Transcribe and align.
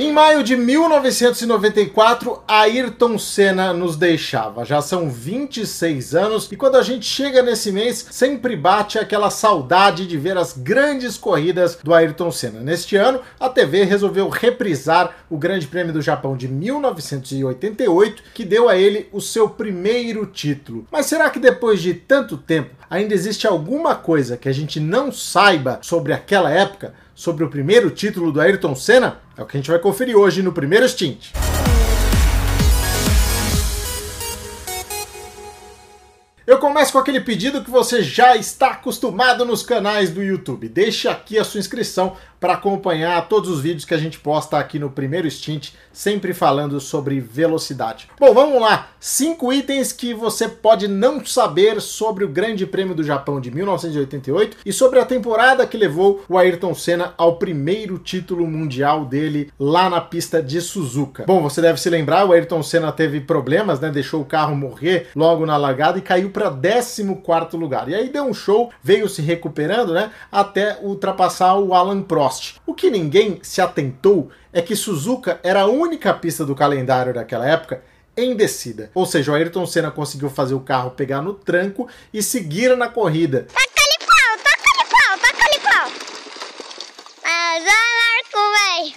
Em 0.00 0.12
maio 0.12 0.44
de 0.44 0.56
1994, 0.56 2.40
Ayrton 2.46 3.18
Senna 3.18 3.72
nos 3.72 3.96
deixava. 3.96 4.64
Já 4.64 4.80
são 4.80 5.10
26 5.10 6.14
anos 6.14 6.48
e 6.52 6.56
quando 6.56 6.76
a 6.76 6.84
gente 6.84 7.04
chega 7.04 7.42
nesse 7.42 7.72
mês, 7.72 8.06
sempre 8.08 8.54
bate 8.54 8.96
aquela 8.96 9.28
saudade 9.28 10.06
de 10.06 10.16
ver 10.16 10.38
as 10.38 10.56
grandes 10.56 11.18
corridas 11.18 11.80
do 11.82 11.92
Ayrton 11.92 12.30
Senna. 12.30 12.60
Neste 12.60 12.94
ano, 12.94 13.22
a 13.40 13.48
TV 13.48 13.82
resolveu 13.82 14.28
reprisar 14.28 15.16
o 15.28 15.36
Grande 15.36 15.66
Prêmio 15.66 15.92
do 15.92 16.00
Japão 16.00 16.36
de 16.36 16.46
1988, 16.46 18.22
que 18.32 18.44
deu 18.44 18.68
a 18.68 18.76
ele 18.76 19.08
o 19.12 19.20
seu 19.20 19.48
primeiro 19.48 20.26
título. 20.26 20.86
Mas 20.92 21.06
será 21.06 21.28
que 21.28 21.40
depois 21.40 21.82
de 21.82 21.92
tanto 21.92 22.36
tempo 22.36 22.70
ainda 22.88 23.14
existe 23.14 23.48
alguma 23.48 23.96
coisa 23.96 24.36
que 24.36 24.48
a 24.48 24.54
gente 24.54 24.78
não 24.78 25.10
saiba 25.10 25.80
sobre 25.82 26.12
aquela 26.12 26.52
época? 26.52 26.94
Sobre 27.18 27.42
o 27.42 27.48
primeiro 27.48 27.90
título 27.90 28.30
do 28.30 28.40
Ayrton 28.40 28.76
Senna? 28.76 29.18
É 29.36 29.42
o 29.42 29.46
que 29.46 29.56
a 29.56 29.60
gente 29.60 29.68
vai 29.68 29.80
conferir 29.80 30.16
hoje 30.16 30.40
no 30.40 30.52
primeiro 30.52 30.88
stint. 30.88 31.32
Eu 36.48 36.56
começo 36.56 36.92
com 36.92 36.98
aquele 36.98 37.20
pedido 37.20 37.62
que 37.62 37.70
você 37.70 38.02
já 38.02 38.34
está 38.34 38.68
acostumado 38.68 39.44
nos 39.44 39.62
canais 39.62 40.08
do 40.08 40.22
YouTube. 40.22 40.66
Deixe 40.66 41.06
aqui 41.06 41.38
a 41.38 41.44
sua 41.44 41.60
inscrição 41.60 42.16
para 42.40 42.54
acompanhar 42.54 43.28
todos 43.28 43.50
os 43.50 43.60
vídeos 43.60 43.84
que 43.84 43.94
a 43.94 43.98
gente 43.98 44.18
posta 44.18 44.58
aqui 44.58 44.78
no 44.78 44.90
primeiro 44.90 45.30
stint, 45.30 45.72
sempre 45.92 46.32
falando 46.32 46.80
sobre 46.80 47.20
velocidade. 47.20 48.08
Bom, 48.18 48.32
vamos 48.32 48.60
lá. 48.60 48.88
Cinco 49.00 49.52
itens 49.52 49.92
que 49.92 50.14
você 50.14 50.48
pode 50.48 50.88
não 50.88 51.24
saber 51.24 51.80
sobre 51.80 52.24
o 52.24 52.28
Grande 52.28 52.66
Prêmio 52.66 52.94
do 52.94 53.02
Japão 53.02 53.40
de 53.40 53.50
1988 53.50 54.58
e 54.64 54.72
sobre 54.72 54.98
a 55.00 55.04
temporada 55.04 55.66
que 55.66 55.76
levou 55.76 56.24
o 56.28 56.38
Ayrton 56.38 56.74
Senna 56.74 57.12
ao 57.18 57.36
primeiro 57.36 57.98
título 57.98 58.46
mundial 58.46 59.04
dele 59.04 59.52
lá 59.58 59.90
na 59.90 60.00
pista 60.00 60.42
de 60.42 60.60
Suzuka. 60.60 61.24
Bom, 61.26 61.42
você 61.42 61.60
deve 61.60 61.80
se 61.80 61.90
lembrar, 61.90 62.24
o 62.24 62.32
Ayrton 62.32 62.62
Senna 62.62 62.92
teve 62.92 63.20
problemas, 63.20 63.80
né? 63.80 63.90
Deixou 63.90 64.22
o 64.22 64.24
carro 64.24 64.54
morrer 64.54 65.08
logo 65.14 65.44
na 65.44 65.56
largada 65.56 65.98
e 65.98 66.02
caiu 66.02 66.30
para 66.38 66.50
14 66.50 67.56
lugar. 67.56 67.88
E 67.88 67.94
aí 67.94 68.08
deu 68.08 68.24
um 68.24 68.32
show, 68.32 68.70
veio 68.80 69.08
se 69.08 69.20
recuperando, 69.20 69.92
né? 69.92 70.12
Até 70.30 70.78
ultrapassar 70.80 71.56
o 71.56 71.74
Alan 71.74 72.02
Prost. 72.02 72.60
O 72.64 72.72
que 72.72 72.90
ninguém 72.90 73.40
se 73.42 73.60
atentou 73.60 74.30
é 74.52 74.62
que 74.62 74.76
Suzuka 74.76 75.40
era 75.42 75.62
a 75.62 75.66
única 75.66 76.14
pista 76.14 76.46
do 76.46 76.54
calendário 76.54 77.12
daquela 77.12 77.46
época 77.46 77.82
em 78.16 78.36
descida. 78.36 78.90
Ou 78.94 79.04
seja, 79.04 79.32
o 79.32 79.34
Ayrton 79.34 79.66
Senna 79.66 79.90
conseguiu 79.90 80.30
fazer 80.30 80.54
o 80.54 80.60
carro 80.60 80.92
pegar 80.92 81.20
no 81.20 81.34
tranco 81.34 81.88
e 82.12 82.22
seguir 82.22 82.76
na 82.76 82.88
corrida. 82.88 83.48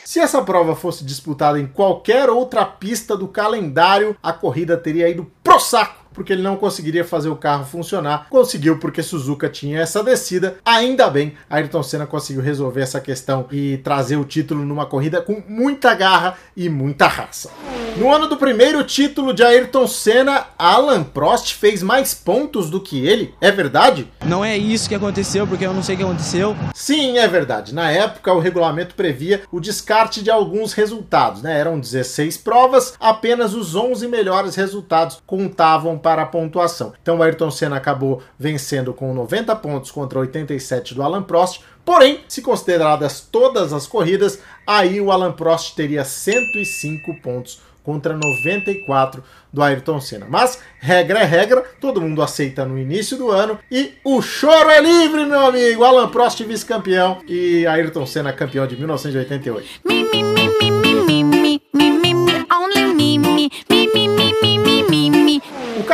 Se 0.06 0.19
essa 0.19 0.42
prova 0.42 0.75
fosse 0.75 1.06
disputada 1.06 1.58
em 1.59 1.66
qualquer 1.66 2.30
outra 2.30 2.66
pista 2.66 3.16
do 3.16 3.28
calendário, 3.28 4.16
a 4.22 4.34
corrida 4.34 4.78
teria 4.78 5.09
ido 5.09 5.31
pro 5.42 5.59
saco 5.59 6.00
porque 6.13 6.33
ele 6.33 6.41
não 6.41 6.57
conseguiria 6.57 7.03
fazer 7.03 7.29
o 7.29 7.35
carro 7.35 7.65
funcionar. 7.65 8.27
Conseguiu 8.29 8.77
porque 8.79 9.03
Suzuka 9.03 9.49
tinha 9.49 9.79
essa 9.79 10.03
descida. 10.03 10.57
Ainda 10.65 11.09
bem, 11.09 11.33
Ayrton 11.49 11.83
Senna 11.83 12.05
conseguiu 12.05 12.41
resolver 12.41 12.81
essa 12.81 12.99
questão 12.99 13.47
e 13.51 13.77
trazer 13.77 14.17
o 14.17 14.25
título 14.25 14.65
numa 14.65 14.85
corrida 14.85 15.21
com 15.21 15.41
muita 15.47 15.93
garra 15.93 16.35
e 16.55 16.69
muita 16.69 17.07
raça. 17.07 17.49
No 17.97 18.11
ano 18.13 18.27
do 18.27 18.37
primeiro 18.37 18.83
título 18.83 19.33
de 19.33 19.43
Ayrton 19.43 19.85
Senna, 19.85 20.47
Alan 20.57 21.03
Prost 21.03 21.55
fez 21.55 21.83
mais 21.83 22.13
pontos 22.13 22.69
do 22.69 22.79
que 22.79 23.05
ele. 23.05 23.33
É 23.41 23.51
verdade? 23.51 24.07
Não 24.25 24.43
é 24.43 24.57
isso 24.57 24.87
que 24.87 24.95
aconteceu, 24.95 25.45
porque 25.45 25.65
eu 25.65 25.73
não 25.73 25.83
sei 25.83 25.95
o 25.95 25.97
que 25.97 26.03
aconteceu. 26.03 26.55
Sim, 26.73 27.17
é 27.17 27.27
verdade. 27.27 27.73
Na 27.75 27.91
época, 27.91 28.33
o 28.33 28.39
regulamento 28.39 28.95
previa 28.95 29.43
o 29.51 29.59
descarte 29.59 30.23
de 30.23 30.31
alguns 30.31 30.73
resultados, 30.73 31.41
né? 31.41 31.59
Eram 31.59 31.79
16 31.79 32.37
provas, 32.37 32.93
apenas 32.99 33.53
os 33.53 33.75
11 33.75 34.07
melhores 34.07 34.55
resultados 34.55 35.21
contavam 35.27 35.97
para 36.02 36.23
a 36.23 36.25
pontuação. 36.25 36.94
Então, 37.02 37.17
o 37.17 37.23
Ayrton 37.23 37.51
Senna 37.51 37.78
acabou 37.78 38.22
vencendo 38.38 38.94
com 38.94 39.13
90 39.13 39.56
pontos 39.57 39.91
contra 39.91 40.19
87 40.19 40.94
do 40.94 41.03
Alan 41.03 41.23
Prost, 41.23 41.62
Porém, 41.84 42.19
se 42.28 42.41
consideradas 42.41 43.28
todas 43.31 43.73
as 43.73 43.88
corridas, 43.88 44.39
aí 44.66 45.01
o 45.01 45.12
Alan 45.12 45.31
Prost 45.31 45.75
teria 45.75 46.03
105 46.03 47.16
pontos 47.22 47.59
contra 47.84 48.16
94 48.16 49.23
do 49.51 49.63
Ayrton 49.63 50.00
Senna. 50.00 50.28
Mas 50.29 50.59
regra 50.79 51.19
é 51.19 51.23
regra, 51.23 51.63
todo 51.79 52.00
mundo 52.01 52.22
aceita 52.22 52.63
no 52.66 52.78
início 52.78 53.18
do 53.18 53.31
ano 53.31 53.57
e 53.72 53.94
o 54.03 54.22
choro 54.22 54.69
é 54.69 54.79
livre, 54.79 55.25
meu 55.25 55.47
amigo. 55.47 55.83
Alan 55.83 56.09
Prost 56.09 56.44
vice-campeão 56.44 57.22
e 57.28 57.66
Ayrton 57.66 58.06
Senna 58.06 58.31
campeão 58.31 58.68
de 58.68 58.78
1988. 58.78 59.68
Mi, 59.83 60.03
mi, 60.03 60.23
mi, 60.23 60.51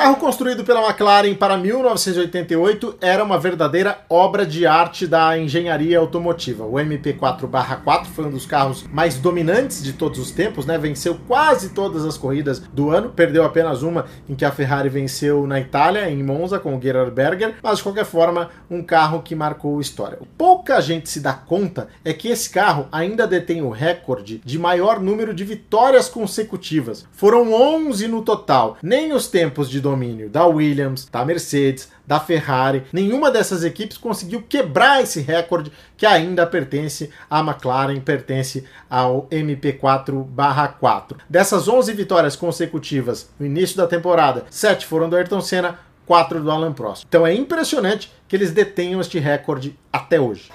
carro 0.07 0.21
construído 0.21 0.63
pela 0.63 0.87
McLaren 0.87 1.35
para 1.35 1.57
1988 1.57 2.95
era 3.01 3.21
uma 3.21 3.37
verdadeira 3.37 3.99
obra 4.09 4.45
de 4.45 4.65
arte 4.65 5.05
da 5.05 5.37
engenharia 5.37 5.99
automotiva. 5.99 6.63
O 6.63 6.79
MP4/4 6.79 8.05
foi 8.05 8.25
um 8.25 8.29
dos 8.29 8.45
carros 8.45 8.85
mais 8.89 9.17
dominantes 9.17 9.83
de 9.83 9.91
todos 9.91 10.17
os 10.17 10.31
tempos, 10.31 10.65
né? 10.65 10.77
Venceu 10.77 11.19
quase 11.27 11.71
todas 11.71 12.05
as 12.05 12.17
corridas 12.17 12.59
do 12.59 12.89
ano, 12.89 13.09
perdeu 13.09 13.43
apenas 13.43 13.83
uma 13.83 14.05
em 14.29 14.33
que 14.35 14.45
a 14.45 14.51
Ferrari 14.51 14.87
venceu 14.87 15.45
na 15.45 15.59
Itália, 15.59 16.09
em 16.09 16.23
Monza, 16.23 16.57
com 16.57 16.77
o 16.77 16.81
Gerhard 16.81 17.11
Berger, 17.11 17.55
mas 17.61 17.79
de 17.79 17.83
qualquer 17.83 18.05
forma, 18.05 18.49
um 18.71 18.81
carro 18.81 19.21
que 19.21 19.35
marcou 19.35 19.81
história. 19.81 20.19
Pouca 20.37 20.79
gente 20.79 21.09
se 21.09 21.19
dá 21.19 21.33
conta 21.33 21.89
é 22.05 22.13
que 22.13 22.29
esse 22.29 22.49
carro 22.49 22.87
ainda 22.93 23.27
detém 23.27 23.61
o 23.61 23.71
recorde 23.71 24.41
de 24.45 24.57
maior 24.57 25.01
número 25.01 25.33
de 25.33 25.43
vitórias 25.43 26.07
consecutivas. 26.07 27.05
Foram 27.11 27.51
11 27.51 28.07
no 28.07 28.21
total. 28.21 28.77
Nem 28.81 29.11
os 29.11 29.27
tempos 29.27 29.69
de 29.69 29.81
domínio 29.81 29.96
da 30.29 30.45
Williams, 30.45 31.07
da 31.11 31.25
Mercedes, 31.25 31.89
da 32.05 32.19
Ferrari. 32.19 32.83
Nenhuma 32.93 33.31
dessas 33.31 33.63
equipes 33.63 33.97
conseguiu 33.97 34.41
quebrar 34.41 35.01
esse 35.01 35.21
recorde 35.21 35.71
que 35.95 36.05
ainda 36.05 36.45
pertence 36.45 37.09
à 37.29 37.39
McLaren, 37.39 37.99
pertence 37.99 38.63
ao 38.89 39.27
MP4/4. 39.29 41.17
Dessas 41.29 41.67
11 41.67 41.93
vitórias 41.93 42.35
consecutivas 42.35 43.29
no 43.39 43.45
início 43.45 43.75
da 43.75 43.87
temporada, 43.87 44.45
7 44.49 44.85
foram 44.85 45.09
do 45.09 45.15
Ayrton 45.15 45.41
Senna, 45.41 45.79
4 46.05 46.41
do 46.41 46.49
Alan 46.49 46.73
Prost. 46.73 47.05
Então 47.07 47.27
é 47.27 47.33
impressionante 47.33 48.11
que 48.27 48.35
eles 48.35 48.51
detenham 48.51 49.01
este 49.01 49.19
recorde 49.19 49.77
até 49.91 50.19
hoje. 50.19 50.49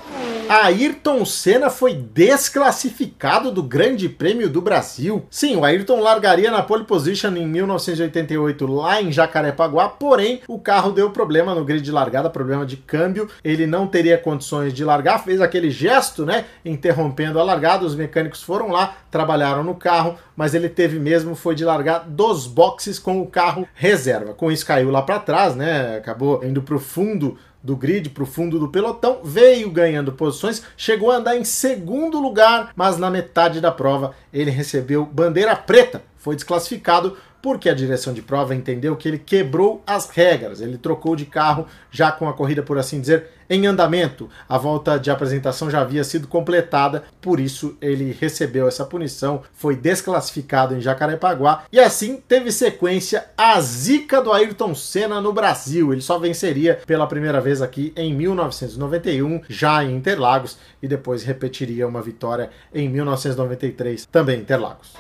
Ayrton 0.55 1.25
Senna 1.25 1.71
foi 1.71 1.95
desclassificado 1.95 3.51
do 3.51 3.63
Grande 3.63 4.07
Prêmio 4.07 4.51
do 4.51 4.61
Brasil. 4.61 5.25
Sim, 5.31 5.57
o 5.57 5.65
Ayrton 5.65 5.99
largaria 5.99 6.51
na 6.51 6.63
pole 6.63 6.85
position 6.85 7.35
em 7.37 7.47
1988 7.47 8.67
lá 8.67 9.01
em 9.01 9.11
Jacarepaguá, 9.11 9.89
porém 9.89 10.43
o 10.47 10.59
carro 10.59 10.93
deu 10.93 11.09
problema 11.09 11.55
no 11.55 11.65
grid 11.65 11.83
de 11.83 11.91
largada, 11.91 12.29
problema 12.29 12.67
de 12.67 12.77
câmbio. 12.77 13.31
Ele 13.43 13.67
não 13.67 13.87
teria 13.87 14.19
condições 14.19 14.75
de 14.75 14.85
largar, 14.85 15.25
fez 15.25 15.41
aquele 15.41 15.71
gesto, 15.71 16.27
né, 16.27 16.45
interrompendo 16.63 17.41
a 17.41 17.43
largada. 17.43 17.87
Os 17.87 17.95
mecânicos 17.95 18.43
foram 18.43 18.69
lá, 18.69 18.99
trabalharam 19.11 19.65
no 19.65 19.75
carro, 19.75 20.19
mas 20.37 20.53
ele 20.53 20.69
teve 20.69 20.99
mesmo 20.99 21.35
foi 21.35 21.55
de 21.55 21.65
largar 21.65 22.01
dos 22.01 22.47
boxes 22.47 22.99
com 22.99 23.23
o 23.23 23.27
carro 23.27 23.67
reserva. 23.75 24.35
Com 24.35 24.53
isso 24.53 24.67
caiu 24.67 24.91
lá 24.91 25.01
para 25.01 25.19
trás, 25.19 25.57
né? 25.57 25.97
Acabou 25.97 26.45
indo 26.45 26.61
para 26.61 26.77
o 26.77 26.79
fundo 26.79 27.39
do 27.63 27.77
grid 27.77 28.11
para 28.11 28.23
o 28.23 28.27
fundo 28.27 28.59
do 28.59 28.69
pelotão, 28.69 29.21
veio 29.23 29.71
ganhando 29.71 30.13
posições, 30.13 30.63
chegou 30.77 31.11
a 31.11 31.17
andar 31.17 31.37
em 31.37 31.45
segundo 31.45 32.21
lugar, 32.21 32.73
mas 32.75 32.99
na 32.99 33.11
metade 33.11 33.61
da 33.61 33.71
prova 33.71 34.15
ele 34.33 34.51
recebeu 34.51 35.07
bandeira 35.07 35.55
preta, 35.55 36.03
foi 36.17 36.35
desclassificado 36.35 37.17
porque 37.43 37.69
a 37.69 37.75
direção 37.75 38.15
de 38.15 38.23
prova 38.23 38.55
entendeu 38.55 38.97
que 38.97 39.09
ele 39.09 39.19
quebrou 39.19 39.83
as 39.85 40.09
regras. 40.09 40.61
Ele 40.61 40.79
trocou 40.79 41.17
de 41.17 41.27
carro 41.27 41.67
já 41.91 42.13
com 42.13 42.29
a 42.29 42.33
corrida, 42.33 42.63
por 42.63 42.79
assim 42.79 43.01
dizer, 43.01 43.29
em 43.51 43.67
andamento. 43.67 44.31
A 44.49 44.57
volta 44.57 44.99
de 44.99 45.11
apresentação 45.11 45.71
já 45.71 45.81
havia 45.81 46.05
sido 46.05 46.27
completada, 46.27 47.05
por 47.21 47.39
isso 47.39 47.77
ele 47.83 48.17
recebeu 48.19 48.67
essa 48.67 48.85
punição, 48.85 49.43
foi 49.53 49.77
desclassificado 49.77 50.75
em 50.75 50.81
Jacarepaguá 50.81 51.65
e 51.71 51.79
assim 51.79 52.23
teve 52.27 52.51
sequência 52.51 53.27
a 53.37 53.61
zica 53.61 54.23
do 54.23 54.33
Ayrton 54.33 54.75
Senna 54.75 55.21
no 55.21 55.33
Brasil. 55.33 55.93
Ele 55.93 56.01
só 56.01 56.19
venceria 56.19 56.81
pela 56.87 57.07
primeira 57.07 57.41
vez 57.41 57.61
aqui 57.61 57.93
em 57.97 58.15
1991, 58.15 59.43
já 59.49 59.85
em 59.85 59.97
Interlagos, 59.97 60.57
e 60.83 60.89
depois 60.89 61.23
repetiria 61.23 61.87
uma 61.87 62.01
vitória 62.01 62.51
em 62.73 62.89
1993, 62.89 64.07
também 64.07 64.39
em 64.39 64.43
Interlagos. 64.43 64.93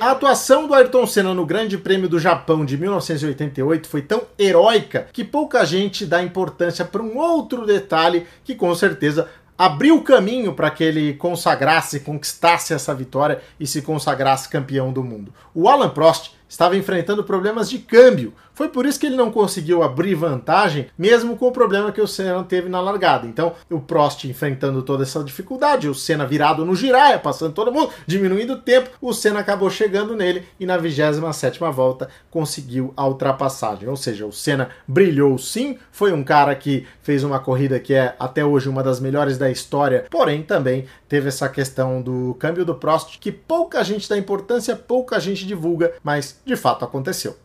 A 0.00 0.10
atuação 0.10 0.66
do 0.66 0.74
Ayrton 0.74 1.06
Senna 1.06 1.32
no 1.32 1.46
Grande 1.46 1.78
Prêmio 1.78 2.08
do 2.08 2.18
Japão 2.18 2.64
de 2.64 2.76
1988 2.76 3.88
foi 3.88 4.02
tão 4.02 4.22
heróica 4.38 5.06
que 5.12 5.24
pouca 5.24 5.64
gente 5.64 6.04
dá 6.04 6.22
importância 6.22 6.84
para 6.84 7.02
um 7.02 7.16
outro 7.16 7.64
detalhe 7.64 8.26
que 8.44 8.54
com 8.54 8.74
certeza 8.74 9.28
abriu 9.56 9.96
o 9.96 10.02
caminho 10.02 10.52
para 10.52 10.70
que 10.70 10.82
ele 10.82 11.14
consagrasse, 11.14 12.00
conquistasse 12.00 12.74
essa 12.74 12.94
vitória 12.94 13.40
e 13.58 13.66
se 13.66 13.82
consagrasse 13.82 14.48
campeão 14.48 14.92
do 14.92 15.02
mundo. 15.02 15.32
O 15.54 15.68
Alan 15.68 15.90
Prost 15.90 16.32
estava 16.48 16.76
enfrentando 16.76 17.24
problemas 17.24 17.70
de 17.70 17.78
câmbio, 17.78 18.34
Foi 18.54 18.68
por 18.68 18.86
isso 18.86 19.00
que 19.00 19.06
ele 19.06 19.16
não 19.16 19.32
conseguiu 19.32 19.82
abrir 19.82 20.14
vantagem, 20.14 20.86
mesmo 20.96 21.36
com 21.36 21.48
o 21.48 21.52
problema 21.52 21.90
que 21.90 22.00
o 22.00 22.06
Senna 22.06 22.42
teve 22.44 22.68
na 22.68 22.80
largada. 22.80 23.26
Então, 23.26 23.52
o 23.68 23.80
Prost 23.80 24.24
enfrentando 24.24 24.80
toda 24.82 25.02
essa 25.02 25.24
dificuldade, 25.24 25.88
o 25.88 25.94
Senna 25.94 26.24
virado 26.24 26.64
no 26.64 26.76
giraia, 26.76 27.18
passando 27.18 27.52
todo 27.52 27.72
mundo, 27.72 27.90
diminuindo 28.06 28.52
o 28.52 28.60
tempo, 28.60 28.90
o 29.00 29.12
Senna 29.12 29.40
acabou 29.40 29.68
chegando 29.68 30.14
nele 30.14 30.44
e 30.58 30.64
na 30.64 30.76
27 30.76 31.58
volta 31.72 32.08
conseguiu 32.30 32.94
a 32.96 33.06
ultrapassagem. 33.06 33.88
Ou 33.88 33.96
seja, 33.96 34.24
o 34.24 34.32
Senna 34.32 34.70
brilhou 34.86 35.36
sim, 35.36 35.76
foi 35.90 36.12
um 36.12 36.22
cara 36.22 36.54
que 36.54 36.86
fez 37.02 37.24
uma 37.24 37.40
corrida 37.40 37.80
que 37.80 37.92
é 37.92 38.14
até 38.20 38.44
hoje 38.44 38.68
uma 38.68 38.82
das 38.82 39.00
melhores 39.00 39.36
da 39.36 39.50
história, 39.50 40.06
porém 40.08 40.42
também 40.42 40.86
teve 41.08 41.28
essa 41.28 41.48
questão 41.48 42.00
do 42.00 42.36
câmbio 42.38 42.64
do 42.64 42.74
Prost 42.74 43.18
que 43.18 43.32
pouca 43.32 43.82
gente 43.82 44.08
dá 44.08 44.16
importância, 44.16 44.76
pouca 44.76 45.18
gente 45.18 45.44
divulga, 45.44 45.94
mas 46.04 46.40
de 46.44 46.54
fato 46.54 46.84
aconteceu. 46.84 47.43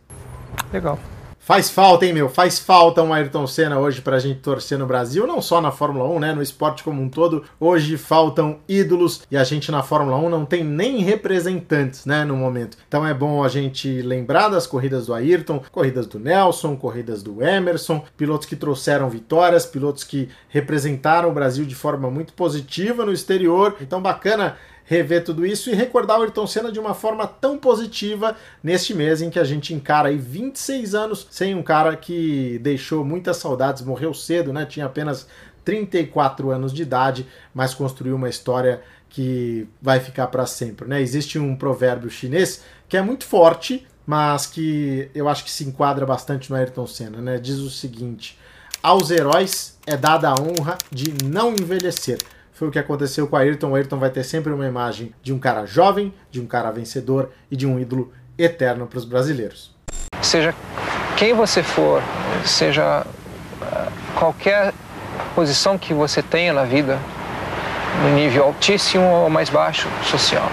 Legal. 0.71 0.99
Faz 1.49 1.67
falta, 1.67 2.05
hein, 2.05 2.13
meu? 2.13 2.29
Faz 2.29 2.59
falta 2.59 3.01
um 3.01 3.11
Ayrton 3.11 3.47
Senna 3.47 3.79
hoje 3.79 4.01
pra 4.01 4.19
gente 4.19 4.39
torcer 4.39 4.77
no 4.77 4.85
Brasil, 4.85 5.25
não 5.25 5.41
só 5.41 5.59
na 5.59 5.71
Fórmula 5.71 6.07
1, 6.07 6.19
né? 6.19 6.31
No 6.31 6.43
esporte 6.43 6.83
como 6.83 7.01
um 7.01 7.09
todo. 7.09 7.43
Hoje 7.59 7.97
faltam 7.97 8.59
ídolos 8.69 9.23
e 9.31 9.35
a 9.35 9.43
gente 9.43 9.71
na 9.71 9.81
Fórmula 9.81 10.15
1 10.17 10.29
não 10.29 10.45
tem 10.45 10.63
nem 10.63 10.99
representantes, 10.99 12.05
né, 12.05 12.23
no 12.23 12.35
momento. 12.35 12.77
Então 12.87 13.07
é 13.07 13.15
bom 13.15 13.43
a 13.43 13.47
gente 13.47 13.99
lembrar 14.03 14.49
das 14.49 14.67
corridas 14.67 15.07
do 15.07 15.13
Ayrton, 15.15 15.63
corridas 15.71 16.05
do 16.05 16.19
Nelson, 16.19 16.75
corridas 16.75 17.23
do 17.23 17.43
Emerson, 17.43 18.03
pilotos 18.15 18.45
que 18.45 18.55
trouxeram 18.55 19.09
vitórias, 19.09 19.65
pilotos 19.65 20.03
que 20.03 20.29
representaram 20.49 21.29
o 21.29 21.33
Brasil 21.33 21.65
de 21.65 21.73
forma 21.73 22.11
muito 22.11 22.31
positiva 22.33 23.03
no 23.03 23.11
exterior. 23.11 23.75
Então 23.81 23.99
bacana 23.99 24.55
rever 24.89 25.23
tudo 25.23 25.45
isso 25.45 25.69
e 25.69 25.75
recordar 25.75 26.17
o 26.17 26.23
Ayrton 26.23 26.47
Senna 26.47 26.71
de 26.71 26.79
uma 26.79 26.95
forma 26.95 27.27
tão 27.27 27.59
positiva 27.59 28.35
neste 28.63 28.91
mês 28.95 29.21
em 29.21 29.29
que 29.29 29.37
a 29.37 29.43
gente 29.43 29.71
encara 29.71 30.09
aí 30.09 30.17
26 30.17 30.95
anos 30.95 31.27
sem 31.29 31.53
um 31.53 31.61
cara 31.61 31.95
que 31.95 32.57
deixou 32.63 33.05
muitas 33.05 33.37
saudades, 33.37 33.83
morreu 33.83 34.15
cedo, 34.15 34.51
né? 34.51 34.65
Tinha 34.65 34.87
apenas 34.87 35.27
34 35.63 36.49
anos 36.49 36.73
de 36.73 36.81
idade, 36.81 37.27
mas 37.53 37.75
construiu 37.75 38.15
uma 38.15 38.29
história 38.29 38.81
que 39.07 39.67
vai 39.79 39.99
ficar 39.99 40.25
para 40.25 40.47
sempre, 40.47 40.87
né? 40.87 40.99
Existe 40.99 41.37
um 41.37 41.55
provérbio 41.55 42.09
chinês 42.09 42.63
que 42.87 42.97
é 42.97 43.01
muito 43.03 43.25
forte, 43.25 43.85
mas 44.07 44.47
que 44.47 45.11
eu 45.13 45.29
acho 45.29 45.43
que 45.43 45.51
se 45.51 45.65
enquadra 45.65 46.03
bastante 46.03 46.49
no 46.49 46.55
Ayrton 46.55 46.87
Senna, 46.87 47.21
né? 47.21 47.37
Diz 47.37 47.59
o 47.59 47.69
seguinte: 47.69 48.39
aos 48.81 49.11
heróis 49.11 49.77
é 49.85 49.95
dada 49.95 50.29
a 50.29 50.33
honra 50.33 50.79
de 50.91 51.13
não 51.23 51.51
envelhecer 51.51 52.17
foi 52.59 52.67
o 52.67 52.71
que 52.71 52.77
aconteceu 52.77 53.25
com 53.25 53.37
Ayrton. 53.37 53.69
O 53.69 53.75
Ayrton 53.75 53.97
vai 53.97 54.09
ter 54.09 54.21
sempre 54.21 54.51
uma 54.51 54.67
imagem 54.67 55.13
de 55.23 55.31
um 55.31 55.39
cara 55.39 55.65
jovem, 55.65 56.13
de 56.29 56.41
um 56.41 56.45
cara 56.45 56.69
vencedor 56.71 57.29
e 57.49 57.55
de 57.55 57.65
um 57.65 57.79
ídolo 57.79 58.11
eterno 58.37 58.85
para 58.85 58.99
os 58.99 59.05
brasileiros. 59.05 59.73
Seja 60.21 60.53
quem 61.15 61.33
você 61.33 61.63
for, 61.63 62.03
seja 62.43 63.05
eh, 63.61 63.87
qualquer 64.13 64.73
posição 65.33 65.77
que 65.77 65.93
você 65.93 66.21
tenha 66.21 66.51
na 66.51 66.65
vida, 66.65 66.99
no 68.03 68.13
nível 68.13 68.43
altíssimo 68.43 69.05
ou 69.05 69.29
mais 69.29 69.49
baixo 69.49 69.87
social, 70.03 70.51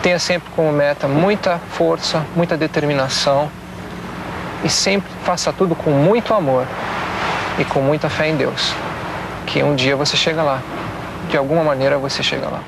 tenha 0.00 0.20
sempre 0.20 0.48
como 0.54 0.70
meta 0.70 1.08
muita 1.08 1.58
força, 1.58 2.24
muita 2.36 2.56
determinação 2.56 3.50
e 4.62 4.68
sempre 4.68 5.10
faça 5.24 5.52
tudo 5.52 5.74
com 5.74 5.90
muito 5.90 6.32
amor 6.32 6.68
e 7.58 7.64
com 7.64 7.80
muita 7.80 8.08
fé 8.08 8.28
em 8.28 8.36
Deus, 8.36 8.72
que 9.44 9.60
um 9.60 9.74
dia 9.74 9.96
você 9.96 10.16
chega 10.16 10.40
lá 10.40 10.62
de 11.28 11.36
alguma 11.36 11.62
maneira 11.62 11.98
você 11.98 12.22
chega 12.22 12.48
lá. 12.48 12.62